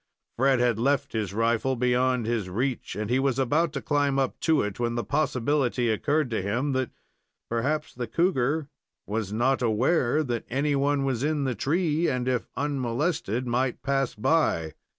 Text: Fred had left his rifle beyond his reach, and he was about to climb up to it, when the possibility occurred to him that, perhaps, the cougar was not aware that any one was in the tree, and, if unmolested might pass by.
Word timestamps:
Fred 0.35 0.59
had 0.59 0.79
left 0.79 1.13
his 1.13 1.31
rifle 1.31 1.75
beyond 1.75 2.25
his 2.25 2.49
reach, 2.49 2.95
and 2.95 3.07
he 3.07 3.19
was 3.19 3.37
about 3.37 3.71
to 3.73 3.83
climb 3.83 4.17
up 4.17 4.39
to 4.39 4.63
it, 4.63 4.79
when 4.79 4.95
the 4.95 5.03
possibility 5.03 5.89
occurred 5.91 6.31
to 6.31 6.41
him 6.41 6.71
that, 6.71 6.89
perhaps, 7.51 7.93
the 7.93 8.07
cougar 8.07 8.67
was 9.05 9.31
not 9.31 9.61
aware 9.61 10.23
that 10.23 10.45
any 10.49 10.75
one 10.75 11.05
was 11.05 11.23
in 11.23 11.43
the 11.43 11.53
tree, 11.53 12.07
and, 12.07 12.27
if 12.27 12.47
unmolested 12.57 13.45
might 13.45 13.83
pass 13.83 14.15
by. 14.15 14.73